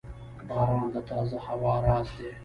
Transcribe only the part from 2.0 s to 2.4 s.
دی.